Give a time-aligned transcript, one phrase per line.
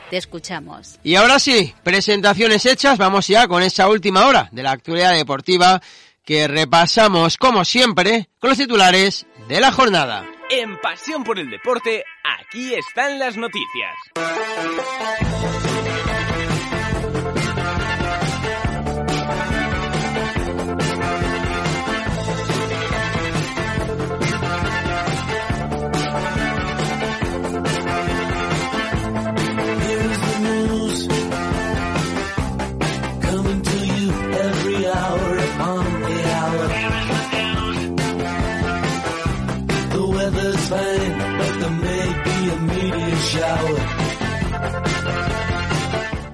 [0.09, 0.99] Te escuchamos.
[1.03, 5.81] Y ahora sí, presentaciones hechas, vamos ya con esa última hora de la actualidad deportiva
[6.23, 10.25] que repasamos como siempre con los titulares de la jornada.
[10.49, 13.95] En Pasión por el Deporte, aquí están las noticias.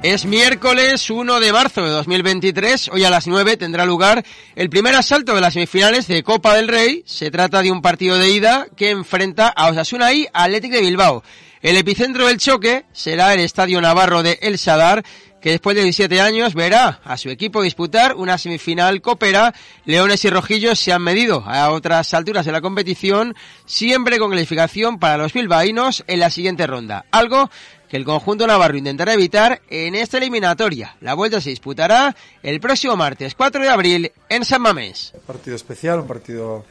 [0.04, 2.90] Es miércoles 1 de marzo de 2023.
[2.92, 4.22] Hoy a las 9 tendrá lugar
[4.54, 7.04] el primer asalto de las semifinales de Copa del Rey.
[7.06, 11.24] Se trata de un partido de ida que enfrenta a Osasuna y Athletic de Bilbao.
[11.62, 15.06] El epicentro del choque será el Estadio Navarro de El Sadar,
[15.42, 19.54] que después de 17 años verá a su equipo disputar una semifinal copera.
[19.86, 23.36] Leones y Rojillos se han medido a otras alturas de la competición,
[23.66, 27.06] siempre con calificación para los bilbaínos en la siguiente ronda.
[27.12, 27.50] Algo
[27.94, 30.98] que el conjunto navarro intentará evitar en esta eliminatoria.
[31.02, 35.12] La vuelta se disputará el próximo martes 4 de abril en San Mamés.
[35.14, 36.66] Un partido especial, un partido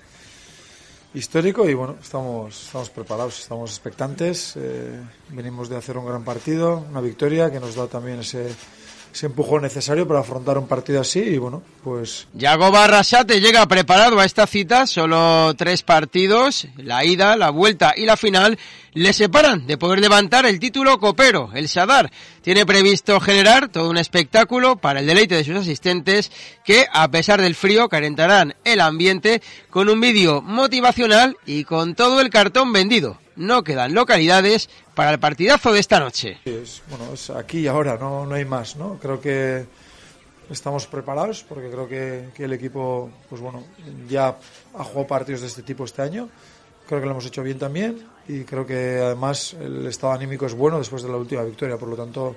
[1.15, 4.55] histórico y bueno, estamos, estamos preparados, estamos expectantes.
[4.56, 8.53] Eh, venimos de hacer un gran partido, una victoria que nos da también ese
[9.12, 12.27] ese empujón necesario para afrontar un partido así y bueno, pues...
[12.33, 18.06] Yago Barrasate llega preparado a esta cita, solo tres partidos, la ida, la vuelta y
[18.06, 18.59] la final,
[18.95, 21.50] le separan de poder levantar el título copero.
[21.55, 26.33] El Sadar tiene previsto generar todo un espectáculo para el deleite de sus asistentes
[26.65, 32.21] que, a pesar del frío, calentarán el ambiente con un vídeo motivacional y con todo
[32.21, 33.22] el cartón vendido.
[33.42, 36.38] No quedan localidades para el partidazo de esta noche.
[36.88, 39.00] bueno, es aquí y ahora, no, no hay más, ¿no?
[39.00, 39.66] Creo que
[40.48, 43.64] estamos preparados porque creo que, que, el equipo, pues bueno,
[44.08, 44.36] ya
[44.75, 46.28] ha jugado partidos de este tipo este año.
[46.86, 50.54] Creo que lo hemos hecho bien también y creo que además el estado anímico es
[50.54, 51.76] bueno después de la última victoria.
[51.76, 52.36] Por lo tanto,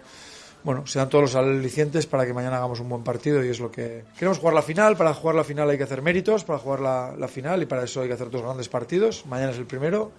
[0.66, 3.72] bueno, sean todos los alicientes para que mañana hagamos un buen partido y es lo
[3.72, 4.98] que queremos jugar la final.
[4.98, 8.02] Para jugar la final hay que hacer méritos, para jugar la, final y para eso
[8.02, 9.28] hay que hacer dos grandes partidos.
[9.28, 10.12] Mañana es el primero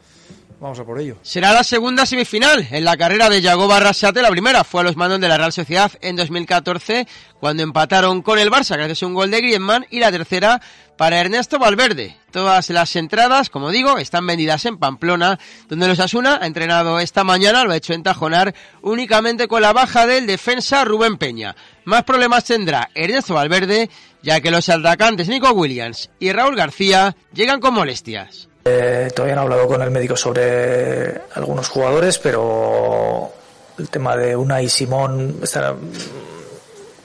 [0.59, 1.17] Vamos a por ello.
[1.21, 4.23] Será la segunda semifinal en la carrera de Yago Barrasate.
[4.23, 7.07] La primera fue a los mandos de la Real Sociedad en 2014,
[7.39, 9.85] cuando empataron con el Barça gracias a un gol de Griezmann.
[9.91, 10.63] Y la tercera
[10.97, 12.17] para Ernesto Valverde.
[12.31, 15.39] Todas las entradas, como digo, están vendidas en Pamplona,
[15.69, 19.73] donde los Asuna ha entrenado esta mañana, lo ha hecho en Tajonar, únicamente con la
[19.73, 21.57] baja del defensa Rubén Peña.
[21.85, 23.89] Más problemas tendrá Ernesto Valverde,
[24.23, 28.49] ya que los atacantes Nico Williams y Raúl García llegan con molestias.
[28.65, 33.31] Eh, todavía no he hablado con el médico sobre algunos jugadores, pero
[33.79, 35.41] el tema de Una y Simón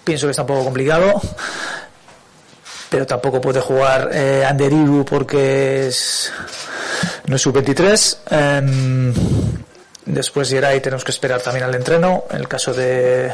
[0.03, 1.21] pienso que está un poco complicado.
[2.91, 4.45] Pero tampoco puede jugar eh,
[5.09, 6.29] porque es,
[7.25, 8.17] no es sub-23.
[8.29, 9.13] Eh,
[10.07, 12.25] después Geray tenemos que esperar también al entreno.
[12.29, 13.31] En el caso de,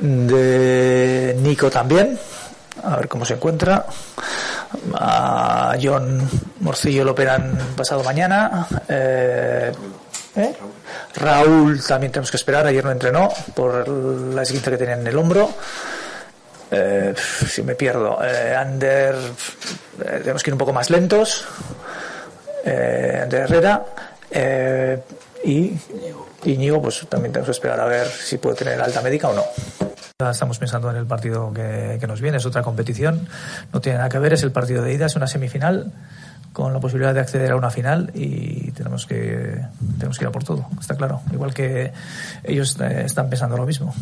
[0.00, 2.18] de Nico también.
[2.82, 3.84] A ver cómo se encuentra.
[4.94, 6.26] A John
[6.60, 8.66] Morcillo lo operan pasado mañana.
[8.88, 9.70] Eh,
[10.36, 10.56] ¿eh?
[11.16, 15.18] Raúl también tenemos que esperar, ayer no entrenó por la esguince que tenía en el
[15.18, 15.50] hombro.
[16.70, 17.14] Eh,
[17.48, 21.46] si me pierdo, eh, eh, tenemos que ir un poco más lentos.
[22.64, 23.84] Eh, Ander Herrera.
[24.30, 25.02] Eh,
[25.44, 25.72] y
[26.44, 29.44] Íñigo, pues también tenemos que esperar a ver si puede tener alta médica o no.
[30.30, 33.28] Estamos pensando en el partido que, que nos viene, es otra competición,
[33.72, 35.92] no tiene nada que ver, es el partido de ida, es una semifinal
[36.52, 39.60] con la posibilidad de acceder a una final y tenemos que,
[39.96, 41.20] tenemos que ir a por todo, está claro.
[41.32, 41.92] Igual que
[42.42, 43.94] ellos están pensando lo mismo.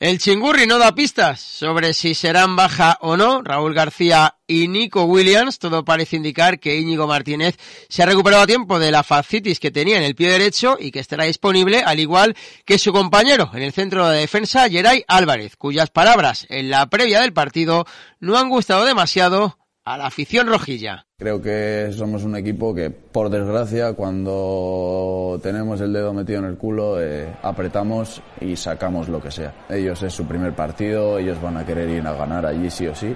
[0.00, 3.42] El chingurri no da pistas sobre si serán baja o no.
[3.42, 5.60] Raúl García y Nico Williams.
[5.60, 7.56] Todo parece indicar que Íñigo Martínez
[7.88, 10.90] se ha recuperado a tiempo de la fascitis que tenía en el pie derecho y
[10.90, 15.56] que estará disponible, al igual que su compañero en el centro de defensa, Geray Álvarez,
[15.56, 17.86] cuyas palabras en la previa del partido
[18.18, 21.06] no han gustado demasiado a la afición rojilla.
[21.18, 26.56] Creo que somos un equipo que, por desgracia, cuando tenemos el dedo metido en el
[26.56, 29.54] culo, eh, apretamos y sacamos lo que sea.
[29.68, 32.94] Ellos es su primer partido, ellos van a querer ir a ganar allí sí o
[32.94, 33.14] sí.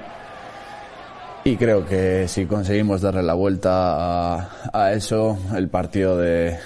[1.45, 6.59] Y creo que si conseguimos darle la vuelta a, a eso, el partido de,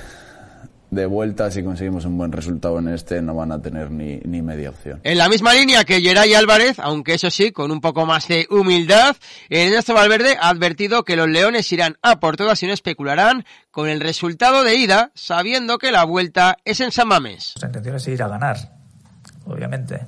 [0.92, 4.42] de vuelta, si conseguimos un buen resultado en este, no van a tener ni, ni
[4.42, 5.00] media opción.
[5.04, 8.46] En la misma línea que Geray Álvarez, aunque eso sí, con un poco más de
[8.50, 9.16] humildad,
[9.48, 13.88] Ernesto Valverde ha advertido que los leones irán a por todas y no especularán con
[13.88, 17.54] el resultado de ida, sabiendo que la vuelta es en San Mamés.
[17.62, 18.58] La intención es ir a ganar,
[19.46, 19.98] obviamente.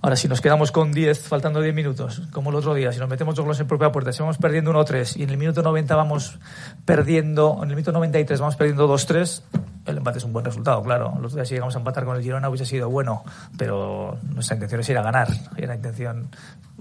[0.00, 3.08] Ahora, si nos quedamos con 10, faltando 10 minutos, como el otro día, si nos
[3.10, 5.94] metemos dos goles en propia puerta, si vamos perdiendo 1-3 y en el minuto 90
[5.94, 6.38] vamos
[6.86, 9.42] perdiendo, en el minuto 93 vamos perdiendo 2-3,
[9.86, 11.16] el empate es un buen resultado, claro.
[11.20, 13.24] Los días si llegamos a empatar con el Girona hubiese sido bueno,
[13.56, 15.28] pero nuestra intención es ir a ganar.
[15.56, 16.28] Y la intención,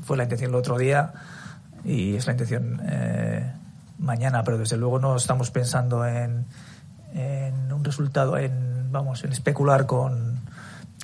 [0.02, 1.14] fue la intención el otro día
[1.84, 3.52] y es la intención eh,
[4.00, 6.46] mañana, pero desde luego no estamos pensando en,
[7.14, 10.42] en un resultado, en, vamos, en especular con,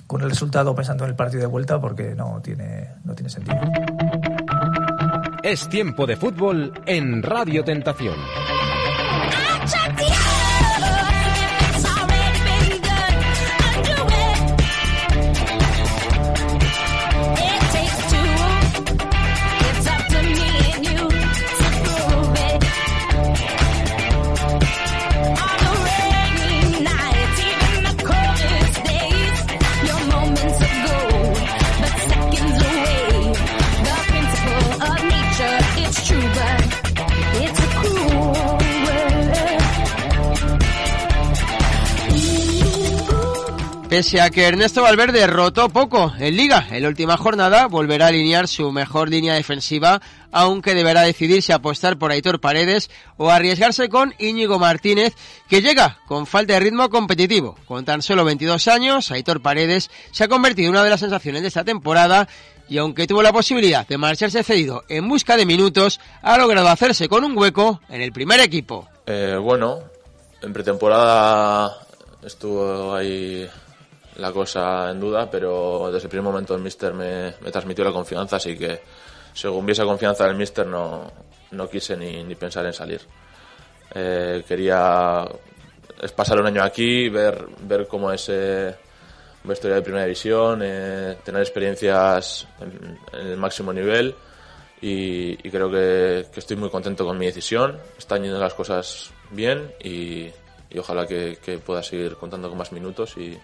[0.08, 3.60] con el resultado pensando en el partido de vuelta porque no tiene, no tiene sentido.
[5.44, 8.16] Es tiempo de fútbol en Radio Tentación.
[43.92, 48.08] Pese a que Ernesto Valverde rotó poco en Liga en la última jornada, volverá a
[48.08, 50.02] alinear su mejor línea defensiva,
[50.32, 55.14] aunque deberá decidir si apostar por Aitor Paredes o arriesgarse con Íñigo Martínez,
[55.50, 57.58] que llega con falta de ritmo competitivo.
[57.66, 61.42] Con tan solo 22 años, Aitor Paredes se ha convertido en una de las sensaciones
[61.42, 62.30] de esta temporada
[62.70, 67.10] y aunque tuvo la posibilidad de marcharse cedido en busca de minutos, ha logrado hacerse
[67.10, 68.88] con un hueco en el primer equipo.
[69.06, 69.80] Eh, bueno,
[70.42, 71.76] en pretemporada
[72.24, 73.50] estuvo ahí
[74.18, 77.92] la cosa en duda, pero desde el primer momento el Mister me, me transmitió la
[77.92, 78.82] confianza, así que
[79.34, 81.12] según vi esa confianza del Mister no,
[81.52, 83.02] no quise ni, ni pensar en salir.
[83.94, 85.26] Eh, quería
[86.16, 88.76] pasar un año aquí, ver, ver cómo es eh,
[89.50, 94.16] historia de primera división, eh, tener experiencias en, en, el máximo nivel
[94.82, 97.78] y, y creo que, que, estoy muy contento con mi decisión.
[97.98, 100.30] Están yendo las cosas bien y,
[100.70, 103.38] y ojalá que, que pueda seguir contando con más minutos y,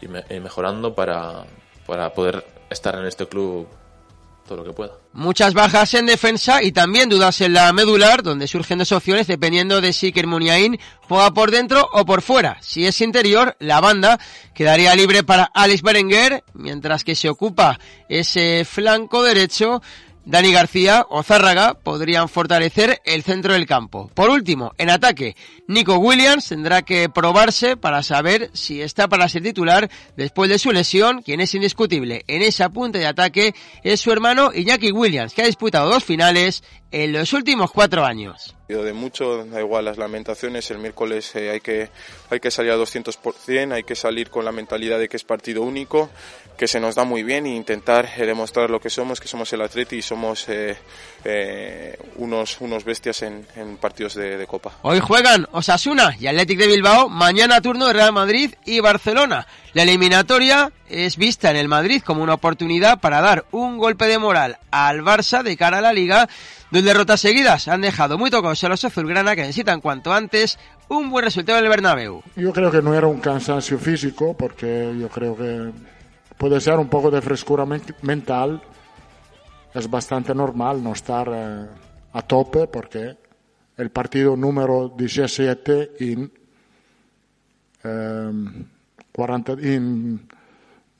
[0.00, 1.44] y mejorando para,
[1.86, 3.66] para poder estar en este club
[4.46, 4.92] todo lo que pueda.
[5.12, 9.80] Muchas bajas en defensa y también dudas en la medular, donde surgen dos opciones dependiendo
[9.80, 12.58] de si Kermuniain juega por dentro o por fuera.
[12.60, 14.18] Si es interior, la banda
[14.54, 17.78] quedaría libre para Alex Berenguer, mientras que se ocupa
[18.08, 19.82] ese flanco derecho
[20.24, 24.10] Dani García o Zárraga podrían fortalecer el centro del campo.
[24.14, 25.34] Por último, en ataque,
[25.66, 30.72] Nico Williams tendrá que probarse para saber si está para ser titular después de su
[30.72, 31.22] lesión.
[31.22, 35.46] Quien es indiscutible en esa punta de ataque es su hermano Iñaki Williams, que ha
[35.46, 38.54] disputado dos finales en los últimos cuatro años.
[38.68, 41.90] De mucho, da igual las lamentaciones, el miércoles eh, hay, que,
[42.30, 45.62] hay que salir a 200%, hay que salir con la mentalidad de que es partido
[45.62, 46.08] único,
[46.60, 49.50] que se nos da muy bien e intentar eh, demostrar lo que somos, que somos
[49.54, 50.76] el Atleti y somos eh,
[51.24, 54.72] eh, unos, unos bestias en, en partidos de, de, Copa.
[54.82, 59.46] Hoy juegan Osasuna y Athletic de Bilbao, mañana turno de Real Madrid y Barcelona.
[59.72, 64.18] La eliminatoria es vista en el Madrid como una oportunidad para dar un golpe de
[64.18, 66.28] moral al Barça de cara a la Liga
[66.70, 70.56] Dos derrotas seguidas han dejado muy tocados a los azulgrana que necesitan cuanto antes
[70.88, 72.22] un buen resultado en el Bernabéu.
[72.36, 75.72] Yo creo que no era un cansancio físico porque yo creo que
[76.38, 77.66] puede ser un poco de frescura
[78.02, 78.62] mental.
[79.74, 81.66] Es bastante normal no estar eh,
[82.12, 83.16] a tope porque
[83.76, 86.30] el partido número 17 en,
[89.12, 90.28] 40, en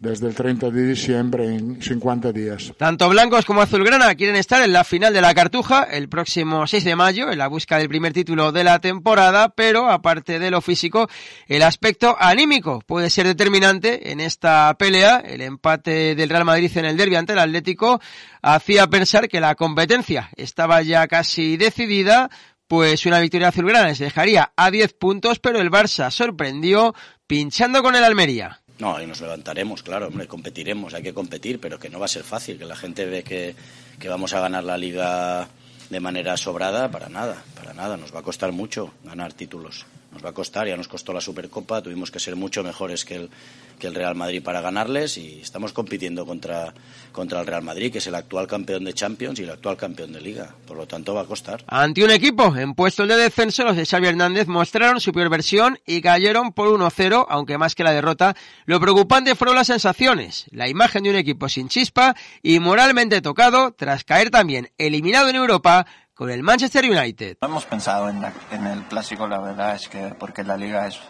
[0.00, 2.72] desde el 30 de diciembre en 50 días.
[2.78, 6.84] Tanto blancos como azulgrana quieren estar en la final de la Cartuja el próximo 6
[6.84, 10.62] de mayo en la busca del primer título de la temporada, pero aparte de lo
[10.62, 11.08] físico,
[11.46, 15.18] el aspecto anímico puede ser determinante en esta pelea.
[15.18, 18.00] El empate del Real Madrid en el derbi ante el Atlético
[18.40, 22.30] hacía pensar que la competencia estaba ya casi decidida,
[22.66, 26.94] pues una victoria azulgrana se dejaría a 10 puntos, pero el Barça sorprendió
[27.26, 28.60] pinchando con el Almería.
[28.80, 32.08] No, y nos levantaremos, claro, hombre, competiremos, hay que competir, pero que no va a
[32.08, 33.54] ser fácil, que la gente ve que,
[33.98, 35.48] que vamos a ganar la liga
[35.90, 40.24] de manera sobrada, para nada, para nada, nos va a costar mucho ganar títulos nos
[40.24, 43.30] va a costar, ya nos costó la Supercopa, tuvimos que ser mucho mejores que el,
[43.78, 46.74] que el Real Madrid para ganarles y estamos compitiendo contra,
[47.12, 50.12] contra el Real Madrid, que es el actual campeón de Champions y el actual campeón
[50.12, 50.54] de Liga.
[50.66, 51.64] Por lo tanto, va a costar.
[51.66, 55.78] Ante un equipo en puestos de descenso, los de Xavi Hernández mostraron su peor versión
[55.86, 58.36] y cayeron por 1-0, aunque más que la derrota,
[58.66, 63.72] lo preocupante fueron las sensaciones, la imagen de un equipo sin chispa y moralmente tocado
[63.72, 65.86] tras caer también eliminado en Europa
[66.20, 67.38] con el Manchester United.
[67.40, 71.00] No hemos pensado en, en, el clásico, la verdad es que porque la liga es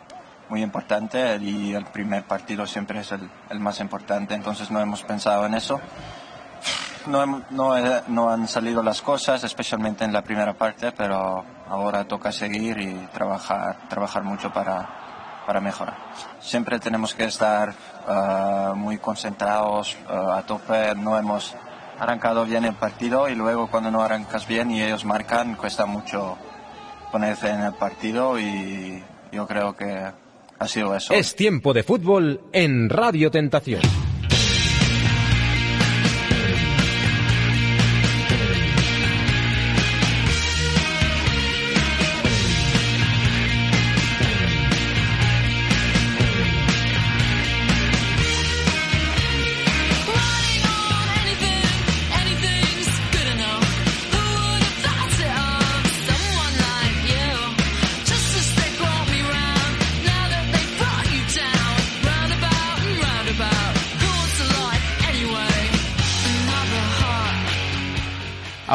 [0.49, 5.03] muy importante y el primer partido siempre es el, el más importante, entonces no hemos
[5.03, 5.81] pensado en eso.
[7.09, 7.75] No, no,
[8.07, 12.95] no, han salido las cosas, especialmente en la primera parte, pero ahora toca seguir y
[13.13, 15.97] trabajar, trabajar mucho para, para mejorar.
[16.39, 17.75] Siempre tenemos que estar
[18.07, 21.57] uh, muy concentrados, uh, a tope, no hemos
[22.01, 26.37] arrancado bien el partido y luego cuando no arrancas bien y ellos marcan, cuesta mucho
[27.13, 30.11] ponerse en el partido y yo creo que
[30.59, 31.13] ha sido eso.
[31.13, 33.83] Es tiempo de fútbol en Radio Tentación.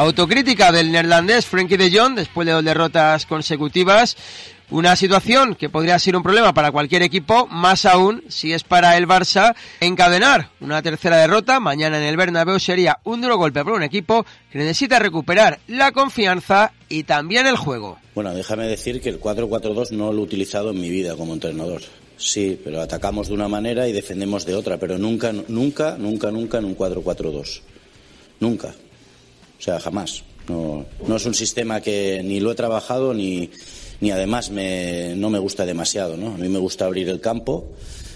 [0.06, 4.16] Autocrítica del neerlandés Frankie de Jong después de dos derrotas consecutivas.
[4.70, 8.96] Una situación que podría ser un problema para cualquier equipo, más aún si es para
[8.96, 11.58] el Barça encadenar una tercera derrota.
[11.58, 15.90] Mañana en el Bernabéu sería un duro golpe para un equipo que necesita recuperar la
[15.90, 17.98] confianza y también el juego.
[18.14, 21.82] Bueno, déjame decir que el 4-4-2 no lo he utilizado en mi vida como entrenador.
[22.16, 26.58] Sí, pero atacamos de una manera y defendemos de otra, pero nunca, nunca, nunca, nunca
[26.58, 27.60] en un 4-4-2.
[28.38, 28.72] Nunca.
[29.58, 30.22] O sea, jamás.
[30.48, 33.50] No, no es un sistema que ni lo he trabajado ni,
[34.00, 36.16] ni además me, no me gusta demasiado.
[36.16, 36.34] ¿no?
[36.34, 37.72] A mí me gusta abrir el campo.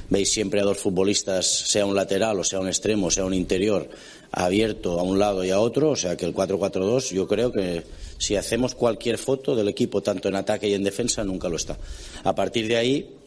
[0.08, 3.88] Veis siempre a dos futbolistas, sea un lateral o sea un extremo, sea un interior,
[4.32, 5.90] abierto a un lado y a otro.
[5.90, 7.84] O sea que el 4-4-2 yo creo que
[8.18, 11.78] si hacemos cualquier foto del equipo, tanto en ataque y en defensa, nunca lo está.
[12.24, 13.19] A partir de ahí,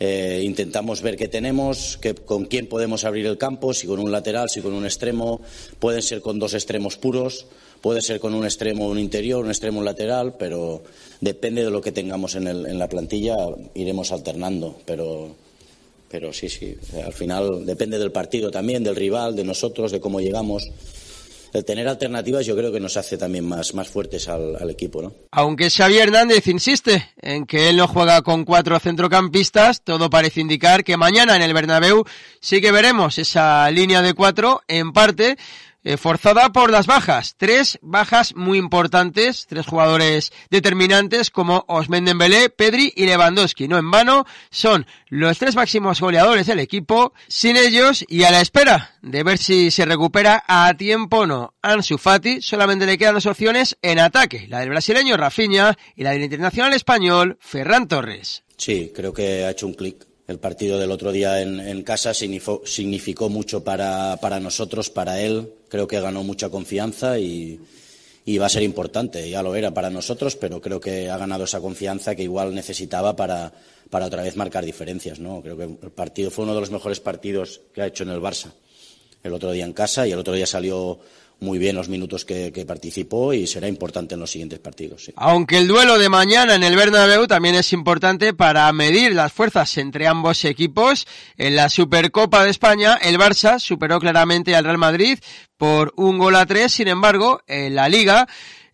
[0.00, 4.10] eh, intentamos ver qué tenemos, que, con quién podemos abrir el campo, si con un
[4.10, 5.40] lateral, si con un extremo,
[5.78, 7.46] pueden ser con dos extremos puros,
[7.80, 10.82] puede ser con un extremo un interior, un extremo lateral, pero
[11.20, 13.36] depende de lo que tengamos en, el, en la plantilla,
[13.74, 15.34] iremos alternando, pero,
[16.10, 20.20] pero sí, sí, al final depende del partido también, del rival, de nosotros, de cómo
[20.20, 20.70] llegamos
[21.54, 25.00] el tener alternativas yo creo que nos hace también más, más fuertes al, al, equipo,
[25.00, 25.14] ¿no?
[25.30, 30.82] Aunque Xavi Hernández insiste en que él no juega con cuatro centrocampistas, todo parece indicar
[30.82, 32.04] que mañana en el Bernabéu
[32.40, 35.36] sí que veremos esa línea de cuatro en parte
[35.84, 37.34] eh, forzada por las bajas.
[37.36, 43.68] Tres bajas muy importantes, tres jugadores determinantes como Osmen Dembélé, Pedri y Lewandowski.
[43.68, 47.12] No en vano, son los tres máximos goleadores del equipo.
[47.28, 51.54] Sin ellos y a la espera de ver si se recupera a tiempo o no
[51.62, 56.12] Ansu Fati, solamente le quedan dos opciones en ataque, la del brasileño Rafinha y la
[56.12, 58.42] del internacional español Ferran Torres.
[58.56, 62.62] Sí, creo que ha hecho un clic el partido del otro día en, casa significó,
[62.64, 65.52] significó mucho para, nosotros, para él.
[65.74, 67.58] Creo que ganó mucha confianza y,
[68.38, 69.28] va a ser importante.
[69.28, 73.16] Ya lo era para nosotros, pero creo que ha ganado esa confianza que igual necesitaba
[73.16, 73.52] para,
[73.90, 75.18] para otra vez marcar diferencias.
[75.18, 75.42] ¿no?
[75.42, 78.20] Creo que el partido fue uno de los mejores partidos que ha hecho en el
[78.20, 78.52] Barça.
[79.24, 81.00] El otro día en casa y el otro día salió
[81.40, 85.12] muy bien los minutos que, que, participó y será importante en los siguientes partidos.
[85.16, 89.76] Aunque el duelo de mañana en el Bernabéu también es importante para medir las fuerzas
[89.78, 91.06] entre ambos equipos.
[91.36, 95.18] En la Supercopa de España, el Barça superó claramente al Real Madrid
[95.56, 96.72] por un gol a tres.
[96.72, 98.26] Sin embargo, en la Liga,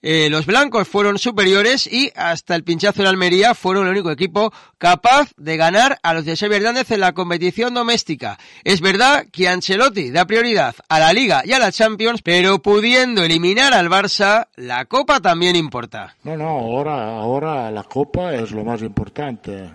[0.02, 4.50] eh, los blancos fueron superiores y hasta el pinchazo en Almería fueron el único equipo
[4.78, 8.38] capaz de ganar a los de Xavi Hernández en la competición doméstica.
[8.64, 13.22] Es verdad que Ancelotti da prioridad a la Liga y a la Champions, pero pudiendo
[13.22, 16.16] eliminar al Barça, la Copa también importa.
[16.24, 19.70] No, no, ahora, ahora la Copa es lo más importante,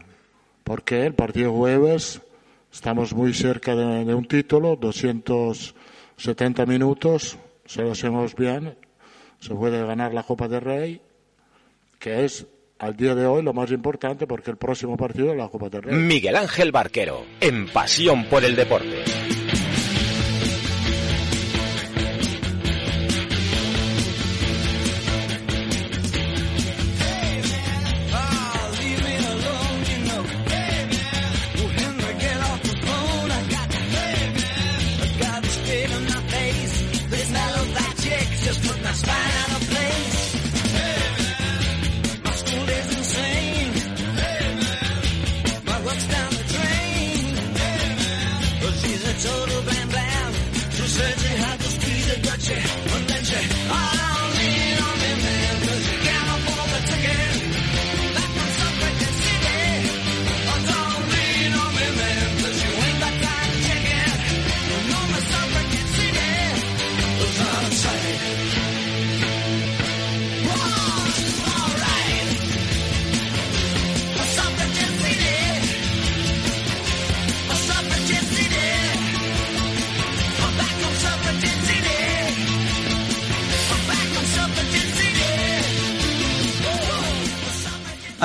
[0.63, 2.19] porque el partido jueves
[2.73, 8.75] estamos muy cerca de, de un título, 270 minutos, se lo hacemos bien
[9.45, 11.01] se puede ganar la Copa del Rey,
[11.99, 12.47] que es
[12.79, 15.83] al día de hoy lo más importante porque el próximo partido es la Copa del
[15.83, 15.95] Rey.
[15.95, 19.34] Miguel Ángel Barquero, en Pasión por el Deporte.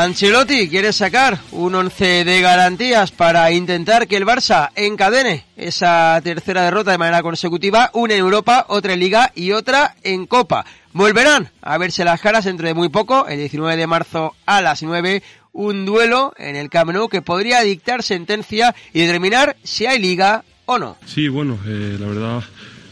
[0.03, 6.63] Ancelotti quiere sacar un once de garantías para intentar que el Barça encadene esa tercera
[6.63, 10.65] derrota de manera consecutiva, una en Europa, otra en Liga y otra en Copa.
[10.95, 14.83] Volverán a verse las caras dentro de muy poco, el 19 de marzo a las
[14.83, 19.99] 9, un duelo en el Camp Nou que podría dictar sentencia y determinar si hay
[19.99, 20.97] Liga o no.
[21.05, 22.43] Sí, bueno, eh, la verdad,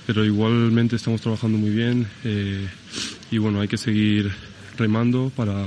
[0.06, 2.68] pero igualmente estamos trabajando muy bien eh,
[3.30, 4.30] y bueno, hay que seguir
[4.76, 5.64] remando para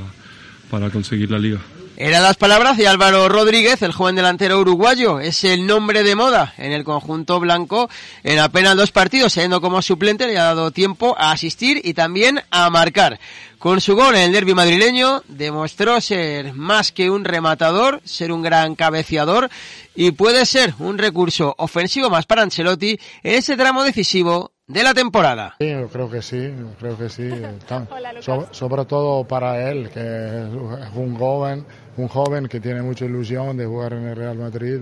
[0.72, 1.60] para conseguir la liga.
[1.98, 5.20] Eran las palabras de Álvaro Rodríguez, el joven delantero uruguayo.
[5.20, 7.90] Es el nombre de moda en el conjunto blanco.
[8.24, 12.42] En apenas dos partidos, siendo como suplente, le ha dado tiempo a asistir y también
[12.50, 13.20] a marcar.
[13.60, 18.42] Con su gol en el derby madrileño, demostró ser más que un rematador, ser un
[18.42, 19.52] gran cabeceador
[19.94, 24.94] y puede ser un recurso ofensivo más para Ancelotti en ese tramo decisivo de la
[24.94, 25.56] temporada.
[25.60, 27.30] Sí, yo creo que sí, creo que sí.
[27.68, 27.88] Tan,
[28.20, 31.66] so, sobre todo para él, que es un joven,
[31.98, 34.80] un joven que tiene mucha ilusión de jugar en el Real Madrid.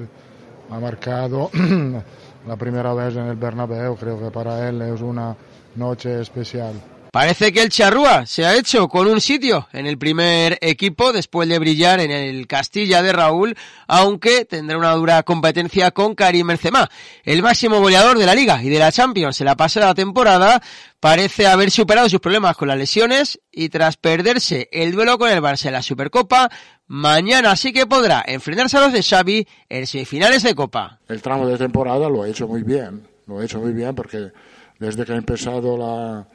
[0.70, 1.50] Ha marcado
[2.48, 5.36] la primera vez en el Bernabéu, creo que para él es una
[5.76, 6.74] noche especial.
[7.12, 11.50] Parece que el Charrúa se ha hecho con un sitio en el primer equipo después
[11.50, 13.56] de brillar en el Castilla de Raúl,
[13.88, 16.88] aunque tendrá una dura competencia con Karim Benzema.
[17.24, 20.62] El máximo goleador de la Liga y de la Champions en la pasada temporada
[21.00, 25.42] parece haber superado sus problemas con las lesiones y tras perderse el duelo con el
[25.42, 26.52] Barça en la Supercopa,
[26.86, 31.00] mañana sí que podrá enfrentarse a los de Xavi en semifinales de Copa.
[31.08, 34.32] El tramo de temporada lo ha hecho muy bien, lo ha hecho muy bien porque
[34.78, 36.28] desde que ha empezado la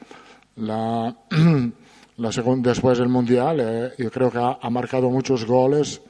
[0.57, 1.17] la,
[2.17, 6.01] la segunda, después del Mundial, eh, yo creo que ha, ha, marcado muchos goles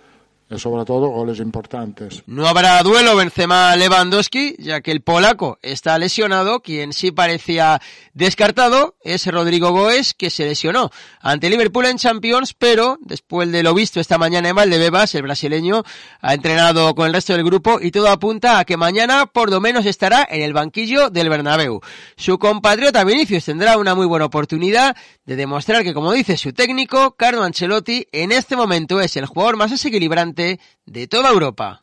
[0.59, 2.23] sobre todo goles importantes.
[2.27, 6.61] No habrá duelo Benzema-Lewandowski, ya que el polaco está lesionado.
[6.61, 7.81] Quien sí parecía
[8.13, 10.91] descartado es Rodrigo Goes, que se lesionó
[11.21, 15.83] ante Liverpool en Champions, pero después de lo visto esta mañana en Valdebebas, el brasileño
[16.21, 19.61] ha entrenado con el resto del grupo y todo apunta a que mañana por lo
[19.61, 21.81] menos estará en el banquillo del Bernabéu.
[22.17, 27.17] Su compatriota Vinicius tendrá una muy buena oportunidad de demostrar que, como dice su técnico,
[27.17, 30.44] Carlo Ancelotti, en este momento es el jugador más desequilibrante
[30.87, 31.81] de toda Europa.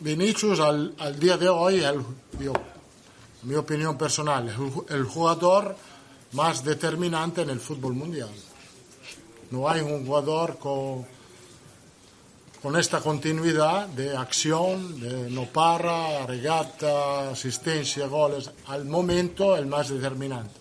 [0.00, 2.02] Vinicius al, día de hoy, el,
[2.38, 2.52] yo,
[3.42, 5.76] mi opinión personal, es el jugador
[6.32, 8.30] más determinante en el fútbol mundial.
[9.50, 11.06] No hay un jugador con,
[12.62, 19.88] con esta continuidad de acción, de no para, regata, asistencia, goles, al momento el más
[19.88, 20.54] determinante.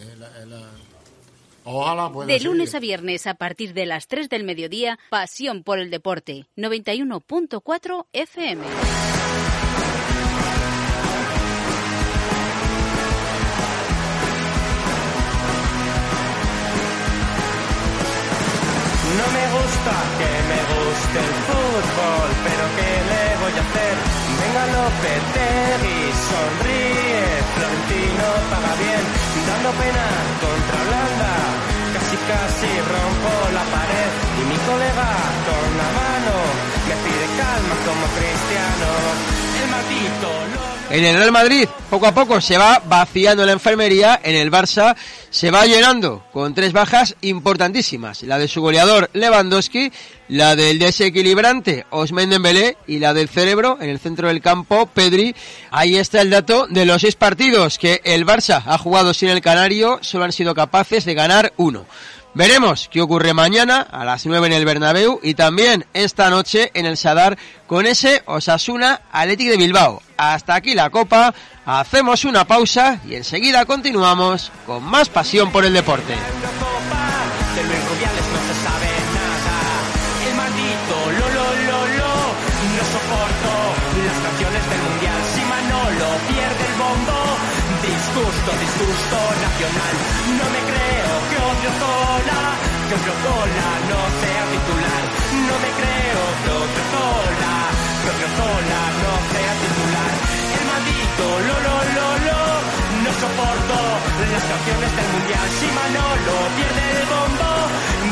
[0.00, 0.64] El, el,
[1.64, 6.44] de lunes a viernes a partir de las 3 del mediodía, Pasión por el Deporte,
[6.56, 8.64] 91.4 FM.
[19.14, 23.94] No me gusta que me guste el fútbol, pero ¿qué le voy a hacer?
[24.40, 27.24] Venga Lopetegui, sonríe,
[27.54, 29.23] Florentino paga bien
[29.72, 30.06] pena
[30.40, 31.32] contra Holanda,
[31.94, 35.08] casi casi rompo la pared y mi colega
[35.48, 36.34] con la mano
[36.88, 38.88] me pide calma como cristiano,
[39.62, 44.20] el maldito lo En el Real Madrid, poco a poco se va vaciando la enfermería,
[44.22, 44.94] en el Barça
[45.30, 49.90] se va llenando con tres bajas importantísimas, la de su goleador Lewandowski,
[50.28, 55.34] la del desequilibrante Osmen Dembélé y la del cerebro en el centro del campo Pedri.
[55.70, 59.40] Ahí está el dato de los seis partidos que el Barça ha jugado sin el
[59.40, 61.86] Canario, solo han sido capaces de ganar uno.
[62.34, 66.84] Veremos qué ocurre mañana a las 9 en el Bernabéu y también esta noche en
[66.84, 70.02] el Sadar con ese Osasuna Athletic de Bilbao.
[70.16, 71.32] Hasta aquí la copa,
[71.64, 76.14] hacemos una pausa y enseguida continuamos con más pasión por el deporte.
[88.14, 89.94] disgusto, disgusto nacional.
[90.38, 91.44] No me creo que
[92.94, 95.02] que Odriozola no sea titular.
[95.48, 96.50] No me creo que
[98.14, 100.12] Odriozola no sea titular.
[100.54, 102.40] El maldito lo lo lo lo
[103.04, 103.76] no soporto
[104.34, 105.46] las canciones del mundial.
[105.58, 107.50] Si Manolo pierde el bombo,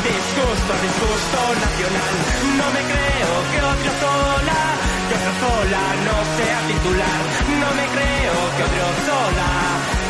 [0.03, 2.13] disgusto, disgusto nacional.
[2.59, 4.61] No me creo que Odriozola,
[5.07, 7.19] que Odriozola no sea titular.
[7.61, 9.49] No me creo que Odriozola,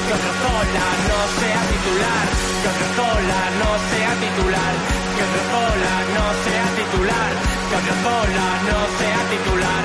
[0.08, 2.26] que Odriozola no sea titular.
[2.62, 4.74] Que Odriozola no sea titular.
[5.16, 7.32] Que Odriozola no sea titular.
[7.70, 9.84] Que Odriozola no sea titular.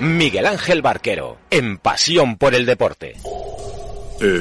[0.00, 3.16] Miguel Ángel Barquero, en Pasión por el Deporte.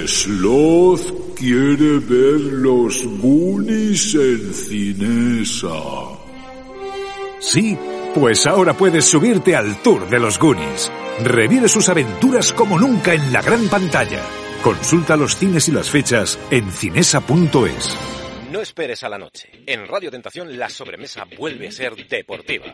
[0.07, 5.69] Sloth quiere ver los Goonies en Cinesa.
[7.39, 7.77] Sí,
[8.13, 10.91] pues ahora puedes subirte al Tour de los Goonies.
[11.23, 14.21] Revive sus aventuras como nunca en la gran pantalla.
[14.63, 17.97] Consulta los cines y las fechas en cinesa.es.
[18.51, 19.49] No esperes a la noche.
[19.67, 22.73] En Radio Tentación la sobremesa vuelve a ser deportiva.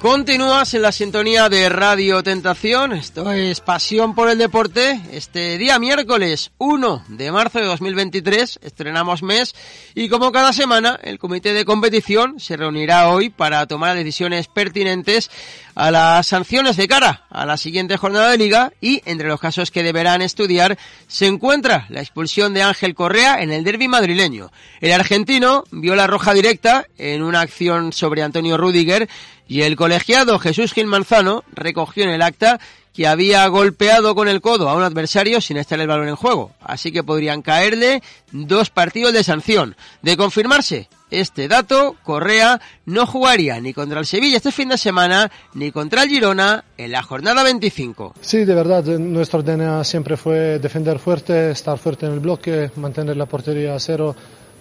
[0.00, 2.94] Continúas en la sintonía de Radio Tentación.
[2.94, 4.98] Esto es Pasión por el Deporte.
[5.12, 9.54] Este día miércoles 1 de marzo de 2023 estrenamos mes
[9.94, 15.30] y como cada semana el comité de competición se reunirá hoy para tomar decisiones pertinentes
[15.74, 19.70] a las sanciones de cara a la siguiente jornada de liga y entre los casos
[19.70, 24.50] que deberán estudiar se encuentra la expulsión de Ángel Correa en el derby madrileño.
[24.80, 29.10] El argentino vio la roja directa en una acción sobre Antonio Rudiger
[29.50, 32.60] y el colegiado Jesús Gil Manzano recogió en el acta
[32.94, 36.52] que había golpeado con el codo a un adversario sin estar el balón en juego.
[36.60, 39.74] Así que podrían caerle dos partidos de sanción.
[40.02, 45.32] De confirmarse este dato, Correa no jugaría ni contra el Sevilla este fin de semana
[45.54, 48.14] ni contra el Girona en la jornada 25.
[48.20, 52.70] Sí, de verdad, eh, nuestro DNA siempre fue defender fuerte, estar fuerte en el bloque,
[52.76, 54.14] mantener la portería a cero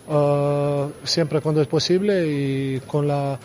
[0.09, 3.37] eh, siempre cuando es posible y con la,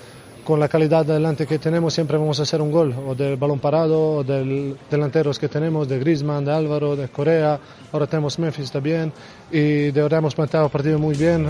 [0.44, 3.58] con la calidad delante que tenemos siempre vamos a hacer un gol, o del balón
[3.58, 7.58] parado, o del delanteros que tenemos, de Griezmann, de Álvaro, de Corea,
[7.92, 9.12] ahora tenemos Memphis también
[9.50, 11.46] y de verdad hemos planteado partido muy bien.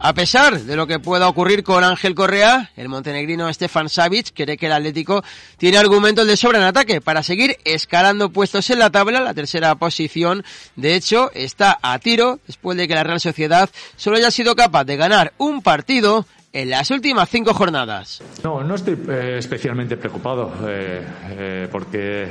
[0.00, 4.56] A pesar de lo que pueda ocurrir con Ángel Correa, el montenegrino Stefan Savic cree
[4.56, 5.24] que el Atlético
[5.56, 9.20] tiene argumentos de sobra en ataque para seguir escalando puestos en la tabla.
[9.20, 10.44] La tercera posición,
[10.76, 14.84] de hecho, está a tiro después de que la Real Sociedad solo haya sido capaz
[14.84, 18.22] de ganar un partido en las últimas cinco jornadas.
[18.42, 22.28] No, no estoy eh, especialmente preocupado eh, eh, porque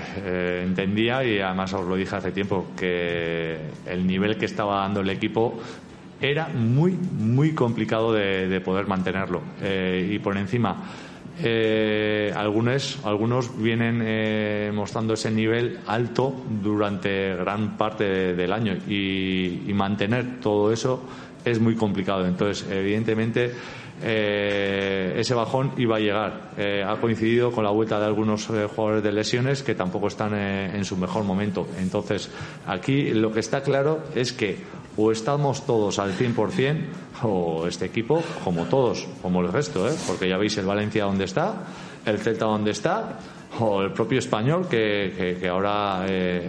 [0.63, 5.10] entendía y además os lo dije hace tiempo que el nivel que estaba dando el
[5.10, 5.60] equipo
[6.21, 9.41] era muy, muy complicado de, de poder mantenerlo.
[9.62, 10.84] Eh, y por encima,
[11.43, 18.75] eh, algunos, algunos vienen eh, mostrando ese nivel alto durante gran parte de- del año
[18.88, 21.03] y mantener todo eso
[21.45, 22.25] es muy complicado.
[22.25, 23.53] Entonces, evidentemente,
[24.01, 26.51] eh, ese bajón iba a llegar.
[26.57, 30.33] Eh, ha coincidido con la vuelta de algunos eh, jugadores de lesiones que tampoco están
[30.36, 31.67] eh, en su mejor momento.
[31.79, 32.29] Entonces,
[32.65, 34.57] aquí lo que está claro es que
[34.97, 36.86] o estamos todos al 100%
[37.23, 39.93] o este equipo, como todos, como el resto, ¿eh?
[40.07, 41.53] porque ya veis el Valencia donde está,
[42.05, 43.19] el Celta donde está,
[43.60, 46.47] o el propio español que, ahora, eh,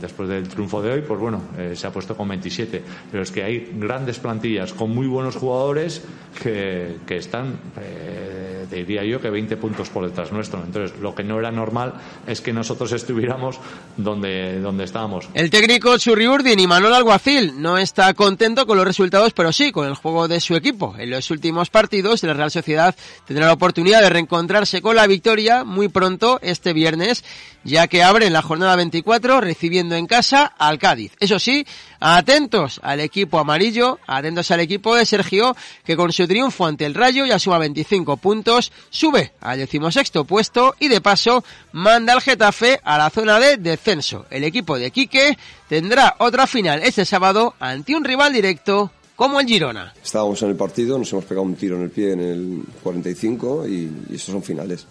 [0.00, 2.82] después del triunfo de hoy, pues bueno, eh, se ha puesto con 27.
[3.10, 6.02] Pero es que hay grandes plantillas con muy buenos jugadores
[6.42, 10.62] que, que están, eh, diría yo, que 20 puntos por detrás nuestro.
[10.62, 11.94] Entonces, lo que no era normal
[12.26, 13.58] es que nosotros estuviéramos
[13.96, 15.28] donde, donde estábamos.
[15.34, 19.72] El técnico Churri Urdin y Manuel Alguacil no está contento con los resultados, pero sí
[19.72, 20.94] con el juego de su equipo.
[20.98, 22.94] En los últimos partidos, la Real Sociedad
[23.26, 27.24] tendrá la oportunidad de reencontrarse con la victoria muy pronto este viernes,
[27.64, 31.12] ya que abren la jornada 24 recibiendo en casa al Cádiz.
[31.20, 31.66] Eso sí,
[32.00, 36.94] atentos al equipo amarillo, atentos al equipo de Sergio, que con su triunfo ante el
[36.94, 42.80] Rayo ya suma 25 puntos, sube al decimosexto puesto y de paso manda al Getafe
[42.84, 44.26] a la zona de descenso.
[44.30, 45.36] El equipo de Quique
[45.68, 49.94] tendrá otra final este sábado ante un rival directo como el Girona.
[50.04, 53.66] Estábamos en el partido, nos hemos pegado un tiro en el pie en el 45
[53.66, 54.86] y, y estos son finales.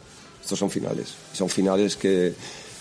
[0.45, 1.15] Estos son finales.
[1.33, 2.31] Son finales que,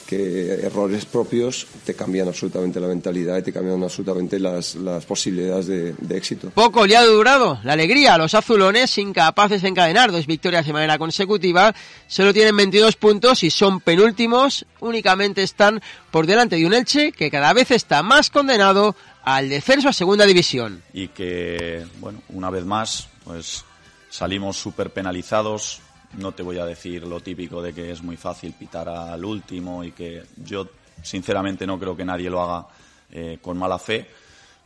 [0.07, 5.67] que errores propios te cambian absolutamente la mentalidad y te cambian absolutamente las, las posibilidades
[5.67, 6.51] de, de éxito.
[6.51, 10.75] Poco le ha durado la alegría a los azulones, incapaces de encadenar dos victorias de
[10.75, 11.75] manera consecutiva.
[12.07, 14.67] Solo tienen 22 puntos y son penúltimos.
[14.81, 19.89] Únicamente están por delante de un Elche que cada vez está más condenado al descenso
[19.89, 20.83] a segunda división.
[20.93, 23.65] y que, bueno, una vez más, pues
[24.11, 25.81] salimos súper penalizados.
[26.19, 29.83] No te voy a decir lo típico de que es muy fácil pitar al último
[29.83, 30.69] y que yo,
[31.03, 32.69] sinceramente, no creo que nadie lo haga
[33.11, 34.07] eh, con mala fe,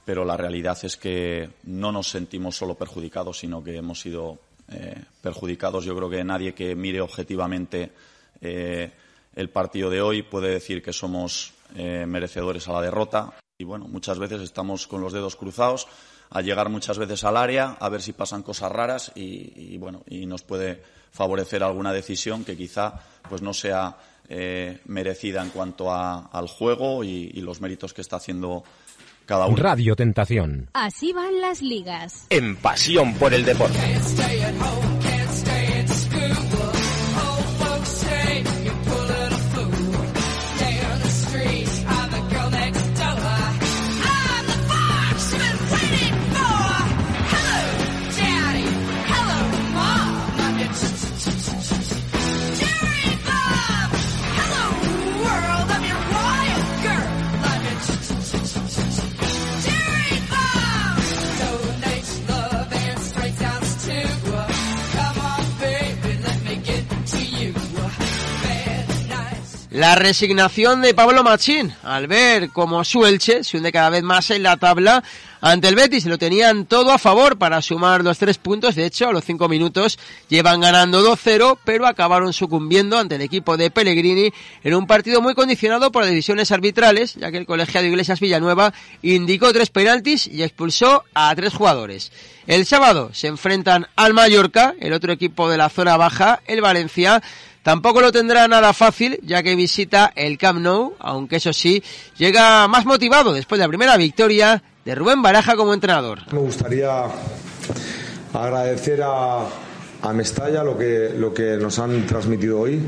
[0.05, 4.39] pero la realidad es que no nos sentimos solo perjudicados, sino que hemos sido
[4.71, 5.85] eh, perjudicados.
[5.85, 7.93] Yo creo que nadie que mire objetivamente
[8.41, 8.91] eh,
[9.35, 13.35] el partido de hoy puede decir que somos merecedores a la derrota.
[13.59, 15.87] Y bueno, muchas veces estamos con los dedos cruzados
[16.31, 20.03] a llegar muchas veces al área a ver si pasan cosas raras y, y, bueno
[20.09, 22.95] y nos puede favorecer alguna decisión que quizá
[23.29, 23.97] pues no sea
[24.29, 28.63] eh, merecida en cuanto a- al juego y, y los méritos que está haciendo
[29.27, 29.57] cada uno.
[29.57, 30.71] Radio Tentación.
[30.73, 32.27] Así van las ligas.
[32.31, 33.79] En Pasión por el Deporte.
[69.79, 74.29] La resignación de Pablo Machín al ver cómo su Elche se hunde cada vez más
[74.33, 75.05] en la tabla
[75.41, 76.05] ante el Betis.
[76.07, 78.75] Lo tenían todo a favor para sumar los tres puntos.
[78.75, 79.97] De hecho, a los cinco minutos
[80.29, 84.33] llevan ganando 2-0, pero acabaron sucumbiendo ante el equipo de Pellegrini
[84.65, 89.53] en un partido muy condicionado por decisiones arbitrales, ya que el colegiado Iglesias Villanueva indicó
[89.53, 92.11] tres penaltis y expulsó a tres jugadores.
[92.49, 97.23] El sábado se enfrentan al Mallorca, el otro equipo de la zona baja, el Valencia,
[97.69, 101.83] Tampoco lo tendrá nada fácil, ya que visita el Camp Nou, aunque eso sí,
[102.17, 106.21] llega más motivado después de la primera victoria de Rubén Baraja como entrenador.
[106.33, 107.05] Me gustaría
[108.33, 109.45] agradecer a,
[110.15, 112.81] Mestalla lo que, lo que nos han transmitido hoy.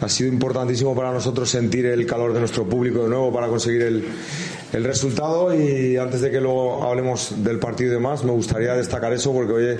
[0.00, 3.82] Ha sido importantísimo para nosotros sentir el calor de nuestro público de nuevo para conseguir
[3.82, 4.04] el,
[4.72, 9.12] el resultado y antes de que luego hablemos del partido y demás, me gustaría destacar
[9.14, 9.76] eso porque oye,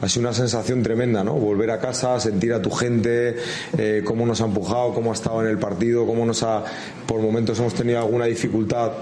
[0.00, 1.34] ha sido una sensación tremenda, ¿no?
[1.34, 3.36] Volver a casa, sentir a tu gente,
[3.78, 6.64] eh, cómo nos ha empujado, cómo ha estado en el partido, cómo nos ha,
[7.06, 8.92] por momentos hemos tenido alguna dificultad.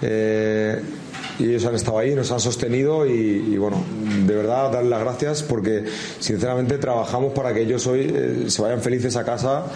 [0.00, 0.80] eh,
[1.38, 3.82] y ellos han estado ahí, nos han sostenido y, y, bueno,
[4.26, 5.84] de verdad darles las gracias porque
[6.20, 9.66] sinceramente trabajamos para que ellos hoy eh, se vayan felices a casa,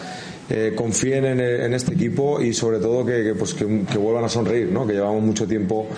[0.51, 4.29] eh, confíen en, en este equipo y sobre todo que, que, pues, que vuelvan a
[4.29, 4.87] sonreír, ¿no?
[4.87, 5.89] que llevamos mucho tiempo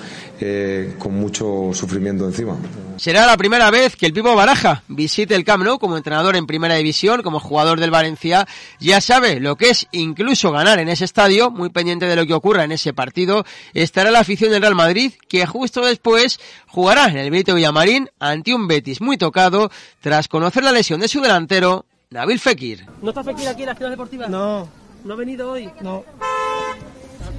[0.41, 2.57] eh, con mucho sufrimiento encima.
[2.97, 6.47] Será la primera vez que el Pipo Baraja visite el Camp Nou como entrenador en
[6.47, 8.47] primera división, como jugador del Valencia.
[8.79, 12.35] Ya sabe lo que es incluso ganar en ese estadio, muy pendiente de lo que
[12.35, 13.47] ocurra en ese partido.
[13.73, 18.53] Estará la afición del Real Madrid, que justo después jugará en el Benito Villamarín ante
[18.55, 22.85] un Betis muy tocado tras conocer la lesión de su delantero, Nabil Fekir.
[23.03, 24.27] ¿No está Fekir aquí en la ciudad deportiva?
[24.27, 24.69] No.
[25.05, 25.71] ¿No ha venido hoy?
[25.81, 26.03] No.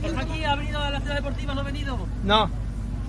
[0.01, 0.45] ¿Está aquí?
[0.45, 1.53] ¿Ha venido a la ciudad deportiva?
[1.53, 2.07] ¿No ha venido?
[2.23, 2.49] No.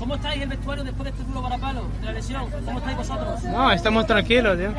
[0.01, 2.51] ¿Cómo estáis el vestuario después de este duro varapalo, de la lesión?
[2.51, 3.45] ¿Cómo estáis vosotros?
[3.45, 4.73] No, estamos tranquilos, tío.